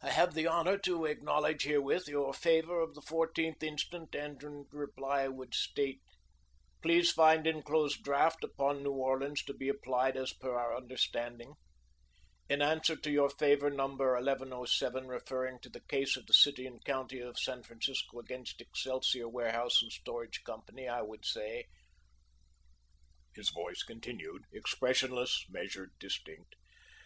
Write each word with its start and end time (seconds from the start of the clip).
"I 0.00 0.12
have 0.12 0.32
the 0.32 0.48
honour 0.48 0.78
to 0.78 1.04
acknowledge 1.04 1.64
herewith 1.64 2.08
your 2.08 2.32
favour 2.32 2.80
of 2.80 2.94
the 2.94 3.02
14th 3.02 3.62
instant, 3.62 4.14
and 4.14 4.42
in 4.42 4.66
reply 4.70 5.28
would 5.28 5.52
state" 5.54 6.00
"Please 6.82 7.12
find 7.12 7.46
enclosed 7.46 8.02
draft 8.02 8.42
upon 8.44 8.82
New 8.82 8.92
Orleans 8.92 9.42
to 9.44 9.52
be 9.52 9.68
applied 9.68 10.16
as 10.16 10.32
per 10.32 10.54
our 10.56 10.74
understanding" 10.74 11.52
"In 12.48 12.62
answer 12.62 12.96
to 12.96 13.10
your 13.10 13.28
favour 13.28 13.68
No. 13.68 13.88
1107, 13.88 15.06
referring 15.06 15.60
to 15.60 15.68
the 15.68 15.82
case 15.82 16.16
of 16.16 16.24
the 16.24 16.32
City 16.32 16.66
and 16.66 16.82
County 16.82 17.20
of 17.20 17.38
San 17.38 17.62
Francisco 17.62 18.18
against 18.20 18.62
Excelsior 18.62 19.28
Warehouse 19.28 19.82
& 19.90 19.90
Storage 19.90 20.44
Co., 20.44 20.62
I 20.90 21.02
would 21.02 21.26
say" 21.26 21.66
His 23.36 23.50
voice 23.50 23.82
continued, 23.82 24.44
expressionless, 24.50 25.44
measured, 25.50 25.90
distinct. 25.98 26.54